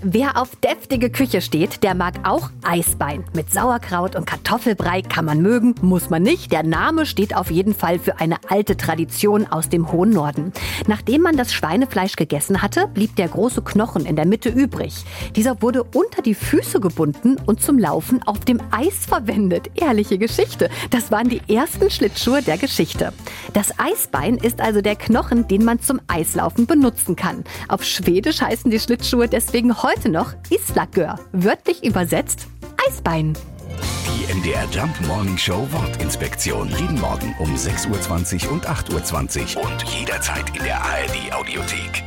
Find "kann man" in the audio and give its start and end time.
5.02-5.42